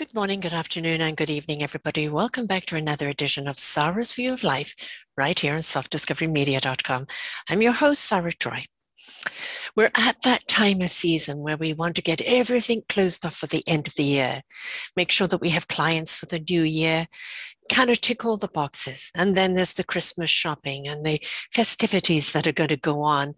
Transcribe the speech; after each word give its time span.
Good 0.00 0.14
morning, 0.14 0.40
good 0.40 0.54
afternoon, 0.54 1.02
and 1.02 1.14
good 1.14 1.28
evening, 1.28 1.62
everybody. 1.62 2.08
Welcome 2.08 2.46
back 2.46 2.64
to 2.66 2.76
another 2.76 3.10
edition 3.10 3.46
of 3.46 3.58
Sarah's 3.58 4.14
View 4.14 4.32
of 4.32 4.42
Life 4.42 4.74
right 5.14 5.38
here 5.38 5.52
on 5.52 5.60
selfdiscoverymedia.com. 5.60 7.06
I'm 7.50 7.60
your 7.60 7.72
host, 7.72 8.06
Sarah 8.06 8.32
Troy. 8.32 8.64
We're 9.76 9.90
at 9.94 10.22
that 10.22 10.48
time 10.48 10.80
of 10.80 10.88
season 10.88 11.40
where 11.40 11.58
we 11.58 11.74
want 11.74 11.96
to 11.96 12.02
get 12.02 12.22
everything 12.22 12.80
closed 12.88 13.26
off 13.26 13.36
for 13.36 13.46
the 13.46 13.62
end 13.68 13.88
of 13.88 13.94
the 13.96 14.04
year, 14.04 14.40
make 14.96 15.10
sure 15.10 15.26
that 15.26 15.42
we 15.42 15.50
have 15.50 15.68
clients 15.68 16.14
for 16.14 16.24
the 16.24 16.42
new 16.48 16.62
year, 16.62 17.06
kind 17.70 17.90
of 17.90 18.00
tick 18.00 18.24
all 18.24 18.38
the 18.38 18.48
boxes. 18.48 19.10
And 19.14 19.36
then 19.36 19.52
there's 19.52 19.74
the 19.74 19.84
Christmas 19.84 20.30
shopping 20.30 20.88
and 20.88 21.04
the 21.04 21.20
festivities 21.52 22.32
that 22.32 22.46
are 22.46 22.52
going 22.52 22.70
to 22.70 22.76
go 22.78 23.02
on. 23.02 23.34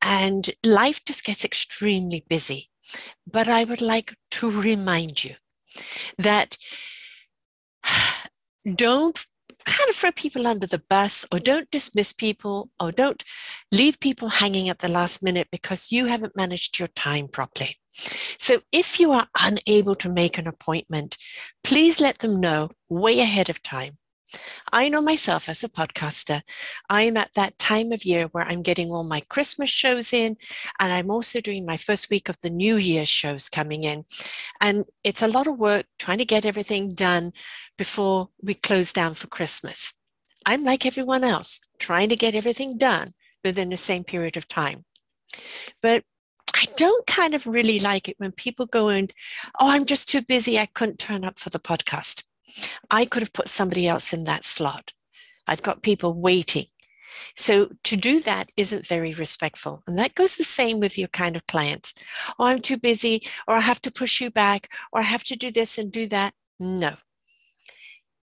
And 0.00 0.48
life 0.62 1.00
just 1.04 1.24
gets 1.24 1.44
extremely 1.44 2.24
busy. 2.28 2.70
But 3.26 3.48
I 3.48 3.64
would 3.64 3.80
like 3.80 4.14
to 4.30 4.48
remind 4.48 5.24
you 5.24 5.34
that 6.18 6.56
don't 8.74 9.26
kind 9.64 9.88
of 9.88 9.96
throw 9.96 10.12
people 10.12 10.46
under 10.46 10.66
the 10.66 10.82
bus 10.90 11.24
or 11.32 11.38
don't 11.38 11.70
dismiss 11.70 12.12
people 12.12 12.70
or 12.78 12.92
don't 12.92 13.24
leave 13.72 13.98
people 13.98 14.28
hanging 14.28 14.68
at 14.68 14.80
the 14.80 14.88
last 14.88 15.22
minute 15.22 15.48
because 15.50 15.90
you 15.90 16.06
haven't 16.06 16.36
managed 16.36 16.78
your 16.78 16.88
time 16.88 17.28
properly. 17.28 17.76
So 18.38 18.60
if 18.72 18.98
you 19.00 19.12
are 19.12 19.28
unable 19.40 19.94
to 19.96 20.08
make 20.08 20.36
an 20.36 20.46
appointment, 20.46 21.16
please 21.62 22.00
let 22.00 22.18
them 22.18 22.40
know 22.40 22.70
way 22.88 23.20
ahead 23.20 23.48
of 23.48 23.62
time. 23.62 23.98
I 24.72 24.88
know 24.88 25.00
myself 25.00 25.48
as 25.48 25.62
a 25.62 25.68
podcaster, 25.68 26.42
I'm 26.88 27.16
at 27.16 27.34
that 27.34 27.58
time 27.58 27.92
of 27.92 28.04
year 28.04 28.26
where 28.26 28.44
I'm 28.44 28.62
getting 28.62 28.90
all 28.90 29.04
my 29.04 29.20
Christmas 29.20 29.70
shows 29.70 30.12
in, 30.12 30.36
and 30.78 30.92
I'm 30.92 31.10
also 31.10 31.40
doing 31.40 31.64
my 31.64 31.76
first 31.76 32.10
week 32.10 32.28
of 32.28 32.40
the 32.40 32.50
New 32.50 32.76
Year 32.76 33.06
shows 33.06 33.48
coming 33.48 33.82
in. 33.82 34.04
And 34.60 34.84
it's 35.02 35.22
a 35.22 35.28
lot 35.28 35.46
of 35.46 35.58
work 35.58 35.86
trying 35.98 36.18
to 36.18 36.24
get 36.24 36.44
everything 36.44 36.94
done 36.94 37.32
before 37.76 38.30
we 38.42 38.54
close 38.54 38.92
down 38.92 39.14
for 39.14 39.26
Christmas. 39.26 39.94
I'm 40.46 40.64
like 40.64 40.84
everyone 40.84 41.24
else, 41.24 41.60
trying 41.78 42.08
to 42.10 42.16
get 42.16 42.34
everything 42.34 42.76
done 42.76 43.14
within 43.42 43.70
the 43.70 43.76
same 43.76 44.04
period 44.04 44.36
of 44.36 44.48
time. 44.48 44.84
But 45.82 46.04
I 46.54 46.66
don't 46.76 47.06
kind 47.06 47.34
of 47.34 47.46
really 47.46 47.80
like 47.80 48.08
it 48.08 48.16
when 48.18 48.32
people 48.32 48.66
go 48.66 48.88
and, 48.88 49.12
oh, 49.60 49.70
I'm 49.70 49.86
just 49.86 50.08
too 50.08 50.22
busy. 50.22 50.58
I 50.58 50.66
couldn't 50.66 50.98
turn 50.98 51.24
up 51.24 51.38
for 51.38 51.50
the 51.50 51.58
podcast. 51.58 52.22
I 52.90 53.04
could 53.04 53.22
have 53.22 53.32
put 53.32 53.48
somebody 53.48 53.86
else 53.86 54.12
in 54.12 54.24
that 54.24 54.44
slot. 54.44 54.92
I've 55.46 55.62
got 55.62 55.82
people 55.82 56.14
waiting. 56.14 56.66
So 57.36 57.70
to 57.84 57.96
do 57.96 58.20
that 58.20 58.50
isn't 58.56 58.86
very 58.86 59.12
respectful. 59.12 59.82
And 59.86 59.98
that 59.98 60.14
goes 60.14 60.36
the 60.36 60.44
same 60.44 60.80
with 60.80 60.98
your 60.98 61.08
kind 61.08 61.36
of 61.36 61.46
clients. 61.46 61.94
Oh, 62.38 62.44
I'm 62.46 62.60
too 62.60 62.76
busy, 62.76 63.26
or 63.46 63.56
I 63.56 63.60
have 63.60 63.80
to 63.82 63.92
push 63.92 64.20
you 64.20 64.30
back, 64.30 64.72
or 64.92 65.00
I 65.00 65.04
have 65.04 65.24
to 65.24 65.36
do 65.36 65.50
this 65.50 65.78
and 65.78 65.92
do 65.92 66.06
that. 66.08 66.34
No. 66.58 66.94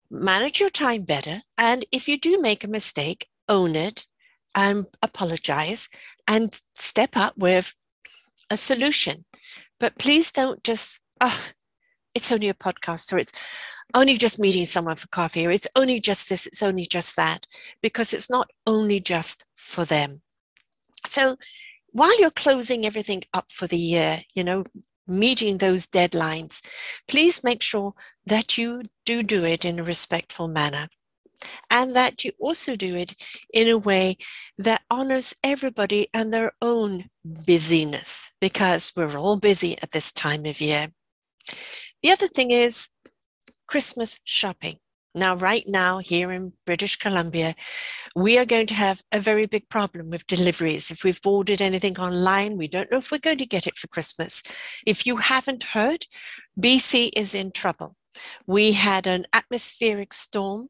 Manage 0.09 0.59
your 0.59 0.69
time 0.69 1.03
better. 1.03 1.41
And 1.57 1.85
if 1.91 2.07
you 2.07 2.17
do 2.17 2.39
make 2.39 2.63
a 2.63 2.69
mistake, 2.69 3.27
own 3.49 3.75
it 3.75 4.05
and 4.53 4.87
apologize 5.01 5.89
and 6.27 6.59
step 6.73 7.17
up 7.17 7.37
with 7.37 7.73
a 8.49 8.57
solution. 8.57 9.25
But 9.79 9.97
please 9.97 10.31
don't 10.31 10.63
just, 10.63 10.99
oh, 11.19 11.49
it's 12.15 12.31
only 12.31 12.49
a 12.49 12.53
podcast 12.53 13.13
or 13.13 13.19
it's 13.19 13.31
only 13.93 14.17
just 14.17 14.39
meeting 14.39 14.65
someone 14.65 14.95
for 14.95 15.07
coffee, 15.09 15.45
or 15.45 15.51
it's 15.51 15.67
only 15.75 15.99
just 15.99 16.27
this, 16.29 16.47
it's 16.47 16.63
only 16.63 16.85
just 16.85 17.15
that, 17.15 17.45
because 17.81 18.13
it's 18.13 18.29
not 18.29 18.49
only 18.65 18.99
just 18.99 19.45
for 19.55 19.85
them. 19.85 20.21
So 21.05 21.37
while 21.91 22.19
you're 22.19 22.31
closing 22.31 22.85
everything 22.85 23.23
up 23.33 23.51
for 23.51 23.67
the 23.67 23.77
year, 23.77 24.23
you 24.33 24.43
know, 24.43 24.65
meeting 25.07 25.57
those 25.59 25.85
deadlines, 25.85 26.61
please 27.07 27.43
make 27.43 27.61
sure 27.61 27.93
that 28.25 28.57
you 28.57 28.83
do 29.05 29.21
do 29.21 29.45
it 29.45 29.63
in 29.63 29.79
a 29.79 29.83
respectful 29.83 30.47
manner 30.47 30.89
and 31.69 31.95
that 31.95 32.23
you 32.23 32.31
also 32.39 32.75
do 32.75 32.95
it 32.95 33.13
in 33.53 33.67
a 33.67 33.77
way 33.77 34.17
that 34.57 34.81
honors 34.89 35.35
everybody 35.43 36.07
and 36.13 36.33
their 36.33 36.53
own 36.61 37.05
busyness 37.23 38.31
because 38.41 38.91
we're 38.95 39.17
all 39.17 39.37
busy 39.37 39.77
at 39.81 39.91
this 39.91 40.11
time 40.11 40.45
of 40.45 40.59
year. 40.59 40.87
The 42.05 42.11
other 42.11 42.27
thing 42.27 42.51
is 42.51 42.91
Christmas 43.65 44.19
shopping. 44.23 44.77
Now, 45.15 45.35
right 45.35 45.67
now, 45.67 45.97
here 45.97 46.31
in 46.31 46.53
British 46.63 46.97
Columbia, 46.97 47.55
we 48.15 48.37
are 48.37 48.45
going 48.45 48.67
to 48.67 48.75
have 48.75 49.01
a 49.11 49.19
very 49.19 49.47
big 49.47 49.69
problem 49.69 50.11
with 50.11 50.27
deliveries. 50.27 50.91
If 50.91 51.03
we've 51.03 51.19
ordered 51.25 51.63
anything 51.63 51.97
online, 51.97 52.57
we 52.57 52.67
don't 52.67 52.91
know 52.91 52.99
if 52.99 53.11
we're 53.11 53.17
going 53.17 53.39
to 53.39 53.47
get 53.47 53.65
it 53.65 53.79
for 53.79 53.87
Christmas. 53.87 54.43
If 54.85 55.07
you 55.07 55.17
haven't 55.17 55.63
heard, 55.63 56.05
BC 56.59 57.09
is 57.15 57.33
in 57.33 57.51
trouble. 57.51 57.95
We 58.45 58.73
had 58.73 59.07
an 59.07 59.25
atmospheric 59.33 60.13
storm 60.13 60.69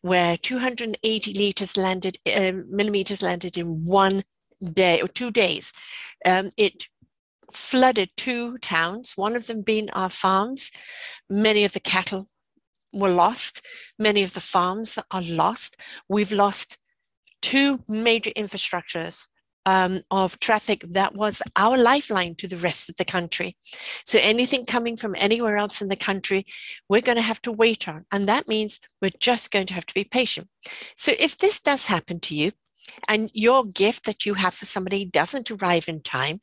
where 0.00 0.38
280 0.38 1.34
liters 1.34 1.76
landed, 1.76 2.16
uh, 2.24 2.52
millimeters 2.70 3.20
landed 3.20 3.58
in 3.58 3.84
one 3.84 4.24
day 4.62 5.02
or 5.02 5.08
two 5.08 5.30
days. 5.30 5.74
Um, 6.24 6.52
it 6.56 6.88
flooded 7.52 8.10
two 8.16 8.58
towns, 8.58 9.12
one 9.16 9.36
of 9.36 9.46
them 9.46 9.62
being 9.62 9.90
our 9.90 10.10
farms. 10.10 10.70
Many 11.28 11.64
of 11.64 11.72
the 11.72 11.80
cattle 11.80 12.26
were 12.92 13.10
lost, 13.10 13.66
many 13.98 14.22
of 14.22 14.34
the 14.34 14.40
farms 14.40 14.98
are 15.10 15.22
lost. 15.22 15.76
We've 16.08 16.32
lost 16.32 16.78
two 17.42 17.80
major 17.88 18.30
infrastructures 18.36 19.28
um, 19.66 20.02
of 20.10 20.40
traffic 20.40 20.84
that 20.88 21.14
was 21.14 21.42
our 21.56 21.76
lifeline 21.76 22.34
to 22.36 22.48
the 22.48 22.56
rest 22.56 22.88
of 22.88 22.96
the 22.96 23.04
country. 23.04 23.56
So 24.04 24.18
anything 24.20 24.64
coming 24.64 24.96
from 24.96 25.14
anywhere 25.18 25.56
else 25.56 25.80
in 25.80 25.88
the 25.88 25.96
country, 25.96 26.46
we're 26.88 27.02
going 27.02 27.16
to 27.16 27.22
have 27.22 27.42
to 27.42 27.52
wait 27.52 27.88
on. 27.88 28.06
And 28.10 28.26
that 28.26 28.48
means 28.48 28.80
we're 29.00 29.10
just 29.20 29.50
going 29.50 29.66
to 29.66 29.74
have 29.74 29.86
to 29.86 29.94
be 29.94 30.04
patient. 30.04 30.48
So 30.96 31.12
if 31.18 31.38
this 31.38 31.60
does 31.60 31.86
happen 31.86 32.20
to 32.20 32.34
you, 32.34 32.52
and 33.08 33.30
your 33.34 33.64
gift 33.64 34.04
that 34.06 34.24
you 34.26 34.34
have 34.34 34.54
for 34.54 34.64
somebody 34.64 35.04
doesn't 35.04 35.50
arrive 35.50 35.88
in 35.88 36.00
time, 36.00 36.40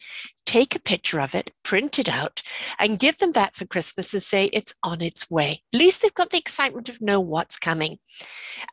take 0.48 0.76
a 0.76 0.80
picture 0.80 1.20
of 1.20 1.36
it, 1.36 1.52
print 1.62 2.00
it 2.00 2.08
out, 2.08 2.42
and 2.80 3.00
give 3.00 3.18
them 3.18 3.34
that 3.34 3.54
for 3.54 3.66
Christmas 3.66 4.14
and 4.14 4.24
say 4.24 4.46
it's 4.46 4.74
on 4.82 5.02
its 5.02 5.30
way. 5.30 5.62
At 5.74 5.80
least 5.80 6.02
they've 6.02 6.14
got 6.14 6.30
the 6.30 6.38
excitement 6.38 6.88
of 6.88 7.02
know 7.02 7.20
what's 7.20 7.60
coming. 7.60 8.00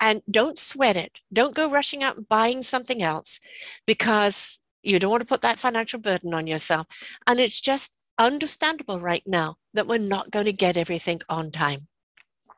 And 0.01 0.23
don't 0.31 0.57
sweat 0.57 0.97
it. 0.97 1.19
Don't 1.33 1.55
go 1.55 1.69
rushing 1.69 2.05
out 2.05 2.17
and 2.17 2.29
buying 2.29 2.63
something 2.63 3.03
else 3.03 3.41
because 3.87 4.61
you 4.85 5.01
don't 5.01 5.11
want 5.11 5.23
to 5.23 5.27
put 5.27 5.41
that 5.41 5.59
financial 5.59 5.99
burden 5.99 6.33
on 6.33 6.47
yourself. 6.47 6.87
And 7.27 7.41
it's 7.41 7.61
just 7.61 7.97
understandable 8.19 9.01
right 9.01 9.25
now 9.27 9.57
that 9.75 9.89
we're 9.89 9.99
not 9.99 10.31
going 10.31 10.47
to 10.47 10.53
get 10.53 10.77
everything 10.77 11.21
on 11.29 11.51
time. 11.51 11.89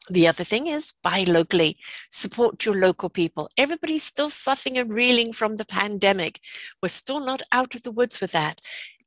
The 0.08 0.28
other 0.28 0.44
thing 0.44 0.68
is 0.68 0.92
buy 1.02 1.24
locally, 1.26 1.78
support 2.10 2.64
your 2.64 2.76
local 2.76 3.08
people. 3.08 3.48
Everybody's 3.56 4.04
still 4.04 4.30
suffering 4.30 4.78
and 4.78 4.92
reeling 4.92 5.32
from 5.32 5.56
the 5.56 5.64
pandemic. 5.64 6.40
We're 6.80 6.90
still 6.90 7.18
not 7.18 7.42
out 7.50 7.74
of 7.74 7.82
the 7.82 7.90
woods 7.90 8.20
with 8.20 8.30
that. 8.30 8.60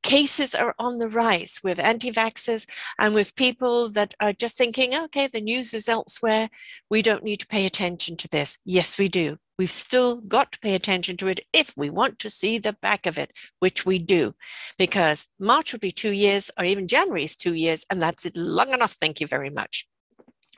Cases 0.10 0.56
are 0.56 0.74
on 0.80 0.98
the 0.98 1.08
rise 1.08 1.60
with 1.64 1.78
anti 1.80 2.12
vaxxers 2.12 2.68
and 2.98 3.14
with 3.14 3.36
people 3.36 3.90
that 3.90 4.16
are 4.20 4.34
just 4.34 4.58
thinking, 4.58 4.96
okay, 4.96 5.28
the 5.28 5.40
news 5.40 5.72
is 5.72 5.88
elsewhere. 5.88 6.50
We 6.90 7.04
don't 7.04 7.24
need 7.24 7.42
to 7.42 7.48
pay 7.48 7.68
attention 7.68 8.18
to 8.18 8.28
this. 8.28 8.58
Yes, 8.66 8.98
we 8.98 9.08
do. 9.08 9.38
We've 9.60 9.70
still 9.70 10.16
got 10.16 10.52
to 10.54 10.60
pay 10.60 10.74
attention 10.74 11.16
to 11.18 11.28
it 11.28 11.42
if 11.54 11.74
we 11.78 11.92
want 11.92 12.18
to 12.20 12.30
see 12.32 12.58
the 12.58 12.74
back 12.74 13.06
of 13.06 13.20
it, 13.20 13.32
which 13.60 13.86
we 13.86 14.00
do, 14.00 14.34
because 14.80 15.28
March 15.40 15.74
will 15.74 15.80
be 15.80 15.92
two 15.92 16.12
years, 16.12 16.50
or 16.58 16.66
even 16.66 16.88
January 16.88 17.26
is 17.26 17.36
two 17.36 17.54
years, 17.54 17.86
and 17.92 18.02
that's 18.02 18.26
it 18.26 18.36
long 18.36 18.74
enough. 18.74 18.94
Thank 18.94 19.22
you 19.22 19.28
very 19.28 19.52
much. 19.52 19.86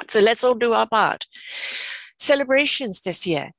So 0.07 0.21
let's 0.21 0.45
all 0.45 0.55
do 0.55 0.71
our 0.71 0.87
part. 0.87 1.25
Celebrations 2.17 3.01
this 3.01 3.27
year. 3.27 3.51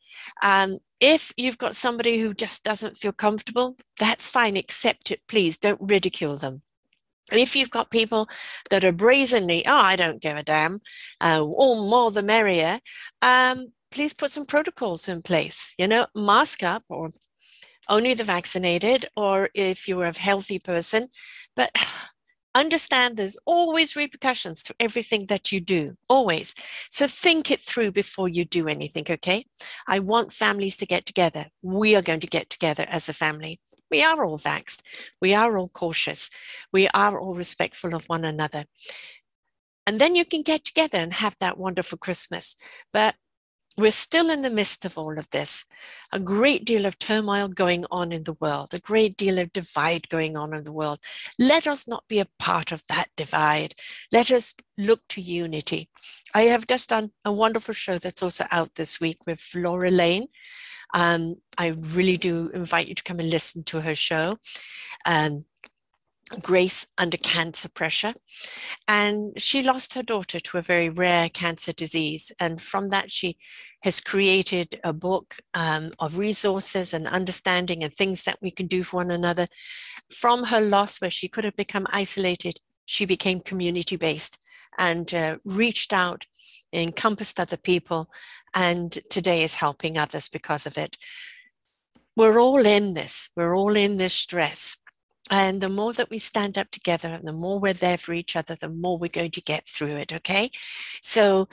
Um, 0.43 0.78
if 1.02 1.32
you've 1.37 1.58
got 1.58 1.75
somebody 1.75 2.20
who 2.20 2.32
just 2.32 2.62
doesn't 2.62 2.96
feel 2.96 3.12
comfortable, 3.12 3.76
that's 3.99 4.28
fine. 4.28 4.56
Accept 4.56 5.10
it, 5.10 5.20
please. 5.26 5.58
Don't 5.58 5.81
ridicule 5.82 6.37
them. 6.37 6.62
If 7.32 7.56
you've 7.56 7.70
got 7.70 7.90
people 7.90 8.28
that 8.70 8.84
are 8.84 8.93
brazenly, 8.93 9.66
oh, 9.66 9.75
I 9.75 9.96
don't 9.96 10.22
give 10.22 10.37
a 10.37 10.44
damn, 10.44 10.81
uh, 11.20 11.43
all 11.43 11.90
more 11.90 12.12
the 12.12 12.22
merrier, 12.22 12.78
um, 13.20 13.72
please 13.90 14.12
put 14.14 14.31
some 14.31 14.46
protocols 14.46 15.08
in 15.08 15.22
place. 15.22 15.75
You 15.76 15.88
know, 15.88 16.06
mask 16.14 16.62
up 16.62 16.84
or 16.88 17.10
only 17.88 18.14
the 18.14 18.25
vaccinated, 18.25 19.06
or 19.16 19.50
if 19.55 19.88
you're 19.88 20.05
a 20.05 20.16
healthy 20.16 20.60
person. 20.60 21.08
But 21.56 21.72
understand 22.54 23.16
there's 23.16 23.38
always 23.46 23.96
repercussions 23.96 24.62
to 24.64 24.75
everything 24.78 25.26
that 25.26 25.52
you 25.52 25.60
do, 25.60 25.96
always. 26.08 26.54
So 26.90 27.06
think 27.06 27.50
it 27.50 27.62
through 27.62 27.93
before 27.93 28.28
you 28.28 28.44
do 28.44 28.69
anything, 28.69 29.04
okay? 29.08 29.44
I 29.87 29.99
want 29.99 30.32
families 30.32 30.76
to 30.78 30.87
get 30.87 31.06
together. 31.06 31.46
We 31.62 31.96
are 31.96 32.02
going 32.02 32.20
to 32.20 32.26
get 32.26 32.50
together 32.50 32.87
as 32.88 33.08
a 33.08 33.14
family. 33.14 33.60
We 33.90 34.02
are 34.02 34.25
all 34.25 34.38
vaxxed. 34.38 34.81
We 35.20 35.34
are 35.34 35.56
all 35.56 35.69
cautious. 35.69 36.31
We 36.72 36.88
are 36.88 37.19
all 37.19 37.34
respectful 37.34 37.94
of 37.94 38.08
one 38.08 38.25
another. 38.25 38.64
And 39.87 40.00
then 40.00 40.14
you 40.14 40.25
can 40.25 40.43
get 40.43 40.64
together 40.64 40.98
and 40.98 41.12
have 41.12 41.37
that 41.40 41.58
wonderful 41.58 41.98
Christmas. 41.98 42.56
But 42.93 43.16
we're 43.76 43.90
still 43.90 44.30
in 44.30 44.42
the 44.42 44.50
midst 44.50 44.84
of 44.84 44.98
all 44.98 45.19
of 45.19 45.30
this. 45.30 45.64
A 46.12 46.19
great 46.19 46.64
deal 46.64 46.84
of 46.84 46.98
turmoil 46.98 47.48
going 47.48 47.86
on 47.90 48.12
in 48.12 48.24
the 48.24 48.36
world, 48.40 48.74
a 48.74 48.80
great 48.80 49.16
deal 49.16 49.38
of 49.38 49.52
divide 49.52 50.08
going 50.08 50.36
on 50.36 50.54
in 50.54 50.64
the 50.64 50.72
world. 50.72 51.00
Let 51.38 51.66
us 51.66 51.88
not 51.88 52.04
be 52.08 52.20
a 52.20 52.28
part 52.38 52.72
of 52.72 52.82
that 52.88 53.08
divide. 53.16 53.74
Let 54.10 54.30
us 54.30 54.54
look 54.76 55.00
to 55.10 55.20
unity. 55.20 55.88
I 56.34 56.42
have 56.42 56.66
just 56.66 56.90
done 56.90 57.12
a 57.24 57.32
wonderful 57.32 57.74
show 57.74 57.98
that's 57.98 58.22
also 58.22 58.46
out 58.50 58.74
this 58.74 59.00
week 59.00 59.19
with 59.26 59.42
Laura 59.54 59.90
Lane. 59.90 60.26
Um, 60.94 61.36
I 61.56 61.69
really 61.69 62.19
do 62.19 62.50
invite 62.52 62.88
you 62.88 62.94
to 62.94 63.02
come 63.02 63.20
and 63.20 63.30
listen 63.30 63.64
to 63.64 63.80
her 63.80 63.94
show. 63.94 64.36
Um, 65.06 65.46
Grace 66.40 66.87
under 66.96 67.17
cancer 67.17 67.69
pressure. 67.69 68.14
And 68.88 69.40
she 69.40 69.62
lost 69.62 69.94
her 69.94 70.02
daughter 70.02 70.40
to 70.40 70.58
a 70.58 70.62
very 70.62 70.88
rare 70.88 71.29
cancer 71.29 71.73
disease. 71.73 72.32
And 72.38 72.61
from 72.61 72.88
that, 72.88 73.11
she 73.11 73.37
has 73.82 74.00
created 74.00 74.81
a 74.82 74.93
book 74.93 75.37
um, 75.55 75.93
of 75.99 76.19
resources 76.19 76.94
and 76.94 77.06
understanding 77.06 77.82
and 77.82 77.93
things 77.93 78.23
that 78.23 78.38
we 78.40 78.50
can 78.50 78.67
do 78.67 78.82
for 78.82 78.99
one 78.99 79.11
another. 79.11 79.49
From 80.11 80.44
her 80.44 80.61
loss, 80.61 81.00
where 81.00 81.11
she 81.11 81.29
could 81.29 81.44
have 81.44 81.56
become 81.56 81.87
isolated, 81.90 82.61
she 82.84 83.05
became 83.05 83.40
community 83.40 83.96
based 83.96 84.38
and 84.79 85.12
uh, 85.14 85.37
reached 85.44 85.93
out, 85.93 86.26
encompassed 86.73 87.38
other 87.38 87.56
people, 87.56 88.11
and 88.55 88.99
today 89.11 89.43
is 89.43 89.55
helping 89.55 89.99
others 89.99 90.29
because 90.29 90.67
of 90.67 90.79
it. 90.79 90.96
We're 92.17 92.38
all 92.38 92.67
in 92.67 92.94
this, 92.94 93.31
we're 93.37 93.56
all 93.56 93.76
in 93.76 93.96
this 93.96 94.12
stress 94.12 94.81
and 95.30 95.60
the 95.60 95.69
more 95.69 95.92
that 95.92 96.10
we 96.10 96.19
stand 96.19 96.58
up 96.58 96.70
together 96.70 97.08
and 97.08 97.26
the 97.26 97.32
more 97.32 97.58
we're 97.58 97.72
there 97.72 97.96
for 97.96 98.12
each 98.12 98.36
other, 98.36 98.54
the 98.54 98.69
more 98.69 98.98
we're 98.98 99.08
going 99.08 99.30
to 99.32 99.40
get 99.40 99.66
through 99.66 99.96
it. 99.96 100.12
Okay. 100.12 100.50
So, 101.00 101.48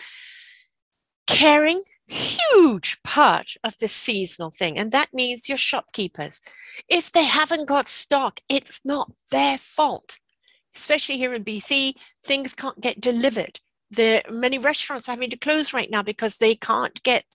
caring, 1.27 1.83
huge 2.07 3.01
part 3.04 3.54
of 3.63 3.77
the 3.77 3.88
seasonal 3.88 4.51
thing. 4.51 4.77
And 4.77 4.92
that 4.92 5.13
means 5.13 5.48
your 5.48 5.57
shopkeepers. 5.57 6.42
If 6.88 7.12
they 7.12 7.25
haven't 7.25 7.68
got 7.68 7.88
stock, 7.88 8.42
it's 8.50 8.81
not 8.83 9.12
their 9.31 9.57
fault. 9.57 10.18
Especially 10.75 11.18
here 11.18 11.33
in 11.33 11.44
BC, 11.44 11.94
things 12.24 12.54
can't 12.54 12.81
get 12.81 13.01
delivered. 13.01 13.60
There 13.92 14.21
are 14.27 14.33
many 14.33 14.57
restaurants 14.57 15.07
having 15.07 15.30
to 15.30 15.38
close 15.38 15.74
right 15.74 15.89
now 15.89 16.04
because 16.04 16.38
they 16.38 16.56
can't 16.56 17.01
get 17.04 17.25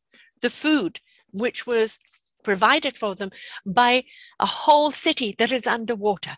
the 0.40 0.50
food, 0.50 1.00
which 1.31 1.66
was 1.66 1.98
provided 2.44 2.96
for 2.96 3.14
them 3.14 3.31
by 3.67 4.05
a 4.38 4.46
whole 4.46 4.91
city 4.91 5.35
that 5.38 5.50
is 5.50 5.67
underwater. 5.67 6.37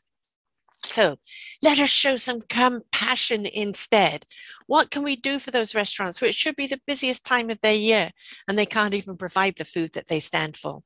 So 0.85 1.17
let 1.63 1.81
us 1.81 1.89
show 1.89 2.17
some 2.17 2.43
compassion 2.43 3.45
instead. 3.47 4.25
What 4.67 4.91
can 4.91 5.03
we 5.03 5.17
do 5.17 5.39
for 5.39 5.51
those 5.51 5.75
restaurants, 5.75 6.21
which 6.21 6.35
should 6.35 6.55
be 6.55 6.67
the 6.67 6.81
busiest 6.87 7.25
time 7.25 7.51
of 7.51 7.61
their 7.61 7.75
year, 7.75 8.13
and 8.47 8.57
they 8.57 8.67
can't 8.67 8.95
even 8.95 9.17
provide 9.17 9.57
the 9.57 9.65
food 9.65 9.93
that 9.95 10.07
they 10.07 10.21
stand 10.21 10.57
for? 10.57 10.83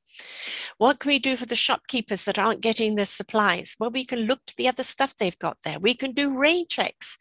What 0.77 0.99
can 0.99 1.09
we 1.09 1.19
do 1.19 1.35
for 1.35 1.45
the 1.45 1.55
shopkeepers 1.55 2.23
that 2.23 2.39
aren't 2.39 2.61
getting 2.61 2.95
their 2.95 3.05
supplies? 3.05 3.75
Well, 3.79 3.91
we 3.91 4.05
can 4.05 4.21
look 4.21 4.45
to 4.47 4.55
the 4.57 4.67
other 4.67 4.83
stuff 4.83 5.15
they've 5.17 5.37
got 5.39 5.57
there. 5.63 5.79
We 5.79 5.93
can 5.93 6.13
do 6.13 6.35
rain 6.35 6.65
checks. 6.67 7.17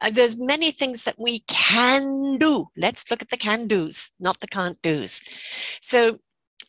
Uh, 0.00 0.10
there's 0.10 0.38
many 0.38 0.70
things 0.70 1.04
that 1.04 1.18
we 1.18 1.40
can 1.40 2.38
do. 2.38 2.68
Let's 2.76 3.10
look 3.10 3.22
at 3.22 3.30
the 3.30 3.36
can 3.36 3.66
do's, 3.66 4.12
not 4.18 4.40
the 4.40 4.46
can't 4.46 4.80
do's. 4.82 5.22
So 5.80 6.18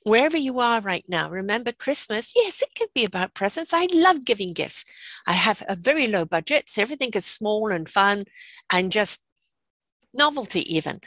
wherever 0.04 0.38
you 0.38 0.60
are 0.60 0.82
right 0.82 1.06
now, 1.08 1.30
remember 1.30 1.72
Christmas, 1.72 2.34
yes, 2.36 2.62
it 2.62 2.74
can 2.76 2.88
be 2.94 3.06
about 3.06 3.34
presents. 3.34 3.74
I 3.74 3.88
love 3.92 4.26
giving 4.26 4.54
gifts. 4.54 4.86
I 5.28 5.34
have 5.34 5.64
a 5.68 5.76
very 5.76 6.08
low 6.08 6.26
budget, 6.26 6.70
so 6.70 6.82
everything 6.82 7.12
is 7.14 7.26
small 7.26 7.72
and 7.72 7.90
fun 7.90 8.26
and 8.72 8.92
just 8.92 9.24
novelty, 10.14 10.74
even. 10.74 11.02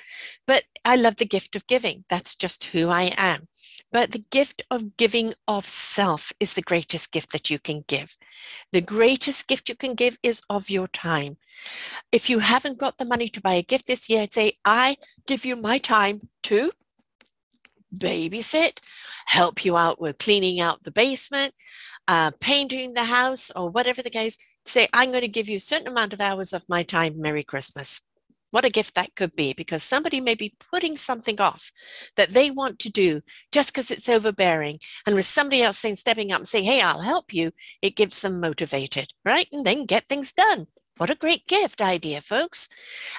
But 0.47 0.65
I 0.85 0.97
love 0.97 1.17
the 1.17 1.25
gift 1.25 1.57
of 1.57 1.67
giving. 1.67 2.05
That's 2.09 2.37
just 2.37 2.65
who 2.65 2.89
I 2.89 3.13
am. 3.17 3.49
But 3.91 4.13
the 4.13 4.25
gift 4.31 4.63
of 4.71 4.97
giving 4.97 5.35
of 5.47 5.67
self 5.67 6.33
is 6.41 6.55
the 6.55 6.63
greatest 6.63 7.13
gift 7.13 7.33
that 7.33 7.51
you 7.51 7.59
can 7.59 7.85
give. 7.87 8.17
The 8.73 8.81
greatest 8.81 9.47
gift 9.49 9.69
you 9.69 9.75
can 9.75 9.95
give 9.95 10.19
is 10.23 10.43
of 10.49 10.71
your 10.71 10.89
time. 10.89 11.37
If 12.11 12.31
you 12.31 12.39
haven't 12.39 12.79
got 12.79 12.99
the 12.99 13.05
money 13.05 13.29
to 13.29 13.41
buy 13.41 13.55
a 13.55 13.63
gift 13.63 13.87
this 13.87 14.09
year, 14.09 14.27
say, 14.31 14.59
I 14.65 14.97
give 15.27 15.45
you 15.45 15.57
my 15.57 15.79
time 15.79 16.29
to 16.45 16.73
babysit, 17.97 18.79
help 19.27 19.65
you 19.65 19.77
out 19.77 20.01
with 20.01 20.19
cleaning 20.19 20.61
out 20.61 20.83
the 20.83 20.91
basement, 20.91 21.55
uh, 22.09 22.33
painting 22.41 22.93
the 22.95 23.05
house, 23.05 23.51
or 23.55 23.71
whatever 23.71 24.03
the 24.03 24.11
case. 24.11 24.37
Say, 24.65 24.89
I'm 24.93 25.11
going 25.11 25.23
to 25.23 25.29
give 25.29 25.49
you 25.49 25.57
a 25.57 25.61
certain 25.61 25.89
amount 25.89 26.13
of 26.13 26.21
hours 26.21 26.53
of 26.53 26.69
my 26.69 26.83
time. 26.83 27.21
Merry 27.21 27.43
Christmas. 27.43 28.01
What 28.53 28.67
a 28.67 28.71
gift 28.71 28.95
that 28.97 29.17
could 29.17 29.35
be 29.35 29.55
because 29.55 29.83
somebody 29.83 30.21
may 30.21 30.35
be 30.35 30.55
putting 30.71 30.95
something 30.95 31.41
off 31.41 31.73
that 32.17 32.31
they 32.33 32.51
want 32.51 32.79
to 32.81 32.91
do 32.91 33.23
just 33.51 33.73
because 33.73 33.91
it's 33.91 34.11
overbearing. 34.11 34.79
And 35.07 35.15
with 35.15 35.25
somebody 35.25 35.63
else 35.63 35.79
saying, 35.79 35.97
stepping 35.97 36.31
up 36.33 36.41
and 36.41 36.49
saying, 36.49 36.65
Hey, 36.65 36.83
I'll 36.83 37.01
help 37.01 37.33
you, 37.33 37.53
it 37.81 37.97
gives 37.97 38.21
them 38.21 38.41
motivated, 38.41 39.09
right? 39.25 39.49
And 39.53 39.65
then 39.65 39.87
get 39.87 40.07
things 40.07 40.33
done. 40.33 40.67
What 40.99 41.09
a 41.09 41.15
great 41.15 41.47
gift 41.47 41.81
idea, 41.81 42.21
folks. 42.21 42.69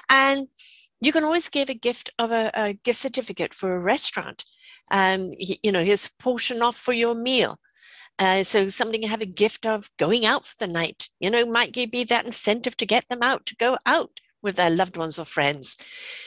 And 0.08 0.46
you 1.04 1.12
can 1.12 1.24
always 1.24 1.48
give 1.48 1.68
a 1.68 1.74
gift 1.74 2.10
of 2.18 2.30
a, 2.30 2.50
a 2.54 2.72
gift 2.72 3.00
certificate 3.00 3.52
for 3.52 3.74
a 3.74 3.78
restaurant. 3.78 4.44
Um, 4.90 5.32
you 5.38 5.70
know, 5.70 5.84
here's 5.84 6.06
a 6.06 6.22
portion 6.22 6.62
off 6.62 6.76
for 6.76 6.92
your 6.92 7.14
meal. 7.14 7.58
Uh, 8.18 8.42
so 8.42 8.68
something 8.68 9.02
you 9.02 9.08
have 9.08 9.20
a 9.20 9.26
gift 9.26 9.66
of 9.66 9.90
going 9.98 10.24
out 10.24 10.46
for 10.46 10.54
the 10.58 10.72
night, 10.72 11.08
you 11.18 11.28
know, 11.30 11.44
might 11.44 11.72
be 11.72 12.04
that 12.04 12.24
incentive 12.24 12.76
to 12.76 12.86
get 12.86 13.08
them 13.08 13.22
out 13.22 13.44
to 13.46 13.56
go 13.56 13.76
out 13.84 14.20
with 14.40 14.56
their 14.56 14.70
loved 14.70 14.96
ones 14.96 15.18
or 15.18 15.24
friends. 15.24 15.76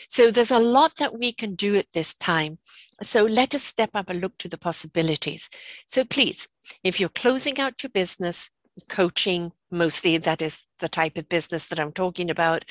So 0.10 0.32
there's 0.32 0.52
a 0.52 0.60
lot 0.60 0.98
that 0.98 1.18
we 1.18 1.32
can 1.32 1.56
do 1.56 1.76
at 1.76 1.94
this 1.94 2.14
time. 2.14 2.58
So 3.02 3.24
let 3.24 3.56
us 3.56 3.64
step 3.64 3.92
up 3.94 4.10
and 4.10 4.20
look 4.20 4.38
to 4.40 4.50
the 4.50 4.58
possibilities. 4.58 5.50
So 5.86 6.04
please, 6.04 6.50
if 6.84 7.00
you're 7.00 7.10
closing 7.10 7.60
out 7.60 7.84
your 7.84 7.92
business, 7.92 8.50
coaching, 8.90 9.54
mostly 9.72 10.18
that 10.18 10.42
is 10.42 10.64
the 10.80 10.90
type 10.90 11.18
of 11.18 11.30
business 11.30 11.66
that 11.68 11.80
I'm 11.80 11.92
talking 11.92 12.30
about, 12.30 12.66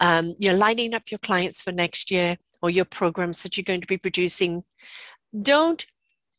um, 0.00 0.34
you're 0.38 0.54
lining 0.54 0.94
up 0.94 1.10
your 1.10 1.18
clients 1.18 1.62
for 1.62 1.72
next 1.72 2.10
year 2.10 2.36
or 2.60 2.70
your 2.70 2.84
programs 2.84 3.42
that 3.42 3.56
you're 3.56 3.64
going 3.64 3.80
to 3.80 3.86
be 3.86 3.96
producing. 3.96 4.64
Don't 5.40 5.86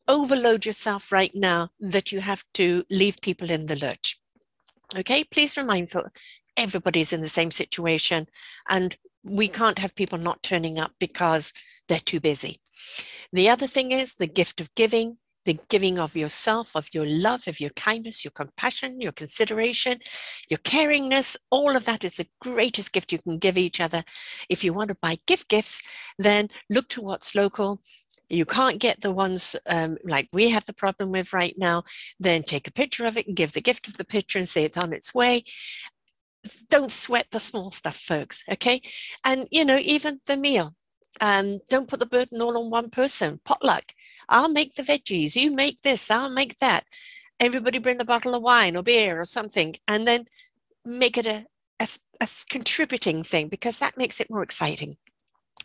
overload 0.06 0.66
yourself 0.66 1.10
right 1.10 1.34
now 1.34 1.70
that 1.80 2.12
you 2.12 2.20
have 2.20 2.44
to 2.54 2.84
leave 2.90 3.20
people 3.22 3.50
in 3.50 3.66
the 3.66 3.76
lurch. 3.76 4.18
Okay, 4.96 5.24
please 5.24 5.56
remind 5.56 5.92
everybody's 6.56 7.12
in 7.12 7.20
the 7.20 7.28
same 7.28 7.50
situation 7.50 8.28
and 8.68 8.96
we 9.22 9.48
can't 9.48 9.78
have 9.78 9.94
people 9.94 10.18
not 10.18 10.42
turning 10.42 10.78
up 10.78 10.92
because 11.00 11.52
they're 11.88 11.98
too 11.98 12.20
busy. 12.20 12.60
The 13.32 13.48
other 13.48 13.66
thing 13.66 13.90
is 13.92 14.14
the 14.14 14.26
gift 14.26 14.60
of 14.60 14.74
giving 14.74 15.18
the 15.44 15.58
giving 15.68 15.98
of 15.98 16.16
yourself, 16.16 16.74
of 16.74 16.88
your 16.92 17.06
love, 17.06 17.46
of 17.46 17.60
your 17.60 17.70
kindness, 17.70 18.24
your 18.24 18.32
compassion, 18.32 19.00
your 19.00 19.12
consideration, 19.12 19.98
your 20.48 20.58
caringness, 20.58 21.36
all 21.50 21.76
of 21.76 21.84
that 21.84 22.04
is 22.04 22.14
the 22.14 22.28
greatest 22.40 22.92
gift 22.92 23.12
you 23.12 23.18
can 23.18 23.38
give 23.38 23.58
each 23.58 23.80
other. 23.80 24.04
If 24.48 24.64
you 24.64 24.72
want 24.72 24.88
to 24.88 24.96
buy 25.00 25.18
gift 25.26 25.48
gifts, 25.48 25.82
then 26.18 26.48
look 26.70 26.88
to 26.90 27.02
what's 27.02 27.34
local. 27.34 27.80
You 28.30 28.46
can't 28.46 28.80
get 28.80 29.02
the 29.02 29.12
ones 29.12 29.54
um, 29.66 29.98
like 30.02 30.28
we 30.32 30.48
have 30.50 30.64
the 30.64 30.72
problem 30.72 31.10
with 31.10 31.32
right 31.32 31.54
now, 31.58 31.84
then 32.18 32.42
take 32.42 32.66
a 32.66 32.72
picture 32.72 33.04
of 33.04 33.18
it 33.18 33.26
and 33.26 33.36
give 33.36 33.52
the 33.52 33.60
gift 33.60 33.86
of 33.86 33.98
the 33.98 34.04
picture 34.04 34.38
and 34.38 34.48
say 34.48 34.64
it's 34.64 34.78
on 34.78 34.92
its 34.92 35.14
way 35.14 35.44
don't 36.68 36.92
sweat 36.92 37.26
the 37.32 37.40
small 37.40 37.70
stuff 37.70 37.96
folks 37.96 38.44
okay 38.50 38.82
and 39.24 39.48
you 39.50 39.64
know 39.64 39.78
even 39.78 40.20
the 40.26 40.36
meal 40.36 40.74
um, 41.20 41.60
don't 41.68 41.88
put 41.88 42.00
the 42.00 42.06
burden 42.06 42.40
all 42.40 42.58
on 42.58 42.70
one 42.70 42.90
person. 42.90 43.40
Potluck. 43.44 43.94
I'll 44.28 44.48
make 44.48 44.74
the 44.74 44.82
veggies. 44.82 45.36
You 45.36 45.50
make 45.50 45.82
this. 45.82 46.10
I'll 46.10 46.30
make 46.30 46.58
that. 46.58 46.84
Everybody 47.40 47.78
bring 47.78 48.00
a 48.00 48.04
bottle 48.04 48.34
of 48.34 48.42
wine 48.42 48.76
or 48.76 48.82
beer 48.82 49.20
or 49.20 49.24
something, 49.24 49.76
and 49.88 50.06
then 50.06 50.26
make 50.84 51.18
it 51.18 51.26
a, 51.26 51.46
a, 51.80 51.88
a 52.20 52.28
contributing 52.48 53.24
thing 53.24 53.48
because 53.48 53.78
that 53.78 53.96
makes 53.96 54.20
it 54.20 54.30
more 54.30 54.42
exciting. 54.42 54.96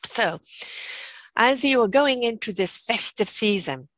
So, 0.06 0.40
as 1.36 1.64
you 1.64 1.82
are 1.82 1.88
going 1.88 2.24
into 2.24 2.52
this 2.52 2.78
festive 2.78 3.30
season, 3.30 3.90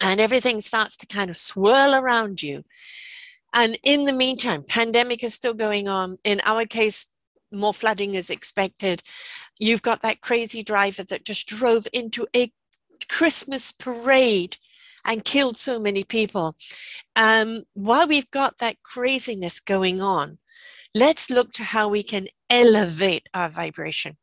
and 0.00 0.20
everything 0.20 0.60
starts 0.60 0.96
to 0.98 1.06
kind 1.06 1.30
of 1.30 1.36
swirl 1.36 1.94
around 1.94 2.42
you. 2.42 2.64
And 3.52 3.78
in 3.84 4.04
the 4.04 4.12
meantime, 4.12 4.64
pandemic 4.64 5.22
is 5.22 5.34
still 5.34 5.54
going 5.54 5.88
on. 5.88 6.18
In 6.24 6.40
our 6.44 6.66
case, 6.66 7.06
more 7.54 7.74
flooding 7.74 8.14
is 8.14 8.30
expected. 8.30 9.02
You've 9.58 9.82
got 9.82 10.02
that 10.02 10.20
crazy 10.20 10.62
driver 10.62 11.04
that 11.04 11.24
just 11.24 11.46
drove 11.46 11.86
into 11.92 12.26
a 12.34 12.52
Christmas 13.08 13.72
parade 13.72 14.56
and 15.04 15.24
killed 15.24 15.56
so 15.56 15.78
many 15.78 16.02
people. 16.02 16.56
Um, 17.14 17.64
while 17.74 18.08
we've 18.08 18.30
got 18.30 18.58
that 18.58 18.82
craziness 18.82 19.60
going 19.60 20.00
on, 20.00 20.38
Let's 20.96 21.28
look 21.28 21.52
to 21.54 21.64
how 21.64 21.88
we 21.88 22.04
can 22.04 22.28
elevate 22.48 23.28
our 23.34 23.48
vibration, 23.48 24.16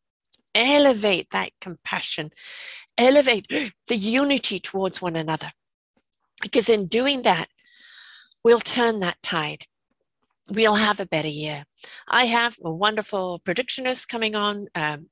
elevate 0.56 1.30
that 1.32 1.52
compassion, 1.60 2.32
elevate 2.98 3.46
the 3.88 3.98
unity 3.98 4.58
towards 4.58 5.02
one 5.02 5.18
another. 5.18 5.52
Because 6.42 6.70
in 6.70 6.88
doing 6.88 7.24
that, 7.24 7.48
we'll 8.44 8.62
turn 8.62 9.02
that 9.02 9.22
tide. 9.22 9.66
We'll 10.50 10.76
have 10.76 11.00
a 11.00 11.06
better 11.06 11.28
year. 11.28 11.66
I 12.08 12.26
have 12.26 12.58
a 12.64 12.72
wonderful 12.72 13.42
predictionist 13.46 14.08
coming 14.08 14.36
on, 14.36 14.68
um, 14.76 15.08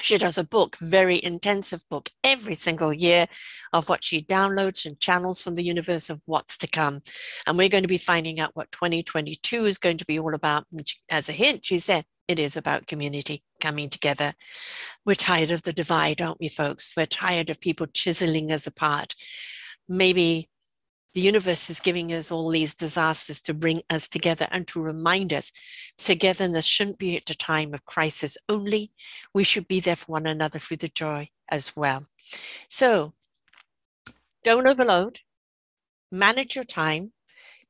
she 0.00 0.16
does 0.16 0.38
a 0.38 0.44
book, 0.44 0.76
very 0.76 1.22
intensive 1.22 1.82
book, 1.88 2.10
every 2.22 2.54
single 2.54 2.92
year 2.92 3.26
of 3.72 3.88
what 3.88 4.04
she 4.04 4.22
downloads 4.22 4.86
and 4.86 5.00
channels 5.00 5.42
from 5.42 5.54
the 5.54 5.64
universe 5.64 6.08
of 6.08 6.20
what's 6.24 6.56
to 6.58 6.66
come. 6.68 7.02
And 7.46 7.58
we're 7.58 7.68
going 7.68 7.82
to 7.82 7.88
be 7.88 7.98
finding 7.98 8.38
out 8.38 8.54
what 8.54 8.70
2022 8.72 9.64
is 9.64 9.78
going 9.78 9.98
to 9.98 10.06
be 10.06 10.18
all 10.18 10.34
about. 10.34 10.66
as 11.08 11.28
a 11.28 11.32
hint, 11.32 11.66
she 11.66 11.78
said, 11.78 12.04
it 12.28 12.38
is 12.38 12.56
about 12.56 12.86
community 12.86 13.42
coming 13.60 13.88
together. 13.88 14.34
We're 15.04 15.14
tired 15.14 15.50
of 15.50 15.62
the 15.62 15.72
divide, 15.72 16.20
aren't 16.20 16.40
we, 16.40 16.48
folks? 16.48 16.92
We're 16.96 17.06
tired 17.06 17.48
of 17.48 17.60
people 17.60 17.86
chiseling 17.86 18.52
us 18.52 18.66
apart. 18.66 19.14
Maybe 19.88 20.50
the 21.14 21.20
universe 21.20 21.70
is 21.70 21.80
giving 21.80 22.12
us 22.12 22.30
all 22.30 22.50
these 22.50 22.74
disasters 22.74 23.40
to 23.42 23.54
bring 23.54 23.82
us 23.88 24.08
together 24.08 24.46
and 24.50 24.66
to 24.68 24.80
remind 24.80 25.32
us 25.32 25.50
togetherness 25.96 26.66
shouldn't 26.66 26.98
be 26.98 27.16
at 27.16 27.30
a 27.30 27.36
time 27.36 27.72
of 27.74 27.84
crisis 27.84 28.36
only. 28.48 28.92
We 29.32 29.44
should 29.44 29.68
be 29.68 29.80
there 29.80 29.96
for 29.96 30.12
one 30.12 30.26
another 30.26 30.58
through 30.58 30.78
the 30.78 30.88
joy 30.88 31.30
as 31.50 31.74
well. 31.74 32.06
So 32.68 33.14
don't 34.44 34.66
overload, 34.66 35.20
manage 36.12 36.54
your 36.54 36.64
time. 36.64 37.12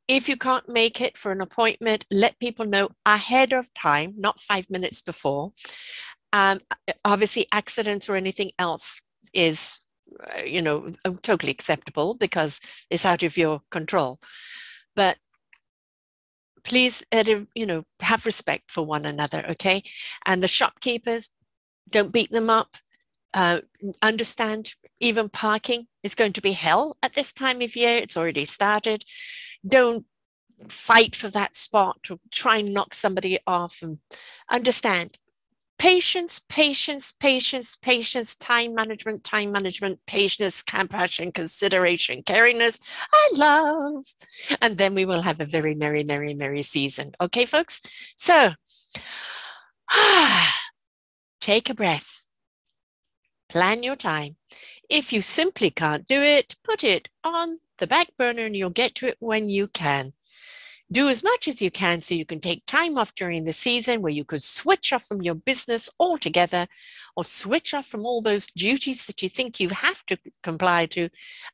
If 0.06 0.28
you 0.28 0.36
can't 0.36 0.68
make 0.68 1.00
it 1.00 1.18
for 1.18 1.32
an 1.32 1.40
appointment, 1.40 2.06
let 2.10 2.40
people 2.40 2.64
know 2.64 2.90
ahead 3.04 3.52
of 3.52 3.72
time, 3.74 4.14
not 4.16 4.40
five 4.40 4.70
minutes 4.70 5.02
before. 5.02 5.52
Um, 6.32 6.60
obviously, 7.04 7.46
accidents 7.52 8.08
or 8.08 8.16
anything 8.16 8.52
else 8.58 9.00
is 9.32 9.78
you 10.44 10.62
know, 10.62 10.92
uh, 11.04 11.12
totally 11.22 11.52
acceptable 11.52 12.14
because 12.14 12.60
it's 12.90 13.04
out 13.04 13.22
of 13.22 13.36
your 13.36 13.62
control. 13.70 14.20
But 14.94 15.18
please, 16.64 17.02
you 17.54 17.66
know, 17.66 17.84
have 18.00 18.26
respect 18.26 18.70
for 18.70 18.84
one 18.84 19.06
another, 19.06 19.44
okay? 19.50 19.82
And 20.26 20.42
the 20.42 20.48
shopkeepers, 20.48 21.30
don't 21.88 22.12
beat 22.12 22.30
them 22.30 22.50
up. 22.50 22.76
Uh, 23.34 23.60
understand 24.02 24.74
even 25.00 25.28
parking 25.28 25.86
is 26.02 26.14
going 26.14 26.32
to 26.32 26.40
be 26.40 26.52
hell 26.52 26.96
at 27.02 27.14
this 27.14 27.32
time 27.32 27.60
of 27.60 27.76
year. 27.76 27.98
It's 27.98 28.16
already 28.16 28.44
started. 28.44 29.04
Don't 29.66 30.06
fight 30.68 31.14
for 31.14 31.28
that 31.28 31.54
spot 31.54 31.98
try 32.32 32.58
and 32.58 32.74
knock 32.74 32.92
somebody 32.94 33.38
off 33.46 33.78
and 33.80 33.98
understand 34.50 35.18
patience, 35.78 36.40
patience, 36.48 37.12
patience, 37.12 37.76
patience, 37.76 38.34
time 38.34 38.74
management, 38.74 39.22
time 39.22 39.52
management, 39.52 40.00
patience, 40.06 40.62
compassion, 40.62 41.30
consideration, 41.32 42.22
caringness, 42.22 42.80
and 43.12 43.38
love. 43.38 44.04
And 44.60 44.76
then 44.76 44.94
we 44.94 45.04
will 45.04 45.22
have 45.22 45.40
a 45.40 45.44
very 45.44 45.74
merry, 45.74 46.02
merry, 46.02 46.34
merry 46.34 46.62
season. 46.62 47.12
Okay, 47.20 47.46
folks? 47.46 47.80
So, 48.16 48.52
take 51.40 51.70
a 51.70 51.74
breath, 51.74 52.28
plan 53.48 53.82
your 53.82 53.96
time. 53.96 54.36
If 54.90 55.12
you 55.12 55.22
simply 55.22 55.70
can't 55.70 56.06
do 56.06 56.20
it, 56.20 56.56
put 56.64 56.82
it 56.82 57.08
on 57.22 57.58
the 57.78 57.86
back 57.86 58.08
burner 58.18 58.46
and 58.46 58.56
you'll 58.56 58.70
get 58.70 58.96
to 58.96 59.06
it 59.06 59.16
when 59.20 59.48
you 59.48 59.68
can 59.68 60.12
do 60.90 61.08
as 61.08 61.22
much 61.22 61.46
as 61.46 61.60
you 61.60 61.70
can 61.70 62.00
so 62.00 62.14
you 62.14 62.24
can 62.24 62.40
take 62.40 62.64
time 62.66 62.96
off 62.96 63.14
during 63.14 63.44
the 63.44 63.52
season 63.52 64.00
where 64.00 64.12
you 64.12 64.24
could 64.24 64.42
switch 64.42 64.92
off 64.92 65.04
from 65.04 65.20
your 65.20 65.34
business 65.34 65.90
altogether 66.00 66.66
or 67.14 67.24
switch 67.24 67.74
off 67.74 67.86
from 67.86 68.06
all 68.06 68.22
those 68.22 68.46
duties 68.46 69.04
that 69.06 69.22
you 69.22 69.28
think 69.28 69.60
you 69.60 69.68
have 69.68 70.04
to 70.06 70.16
comply 70.42 70.86
to 70.86 71.10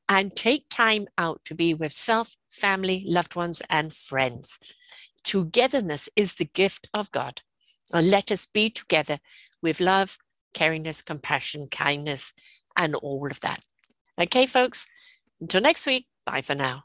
and 0.09 0.37
take 0.37 0.67
time 0.71 1.09
out 1.19 1.41
to 1.45 1.55
be 1.55 1.75
with 1.75 1.93
self, 1.93 2.37
family, 2.50 3.05
loved 3.07 3.35
ones, 3.35 3.61
and 3.69 3.93
friends. 3.93 4.61
Togetherness 5.25 6.09
is 6.14 6.35
the 6.35 6.45
gift 6.45 6.88
of 6.95 7.11
God. 7.11 7.43
And 7.93 8.11
let 8.11 8.31
us 8.31 8.47
be 8.47 8.71
together 8.71 9.19
with 9.62 9.81
love, 9.81 10.17
caringness, 10.55 11.05
compassion, 11.05 11.69
kindness, 11.71 12.33
and 12.76 12.95
all 12.95 13.31
of 13.31 13.41
that. 13.41 13.64
Okay, 14.19 14.47
folks, 14.47 14.87
until 15.41 15.61
next 15.61 15.87
week, 15.87 16.07
bye 16.25 16.43
for 16.43 16.55
now. 16.55 16.85